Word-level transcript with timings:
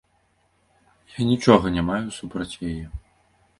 Я 1.19 1.27
нічога 1.33 1.65
не 1.77 1.83
маю 1.91 2.07
супраць 2.19 2.51
яе. 2.71 2.83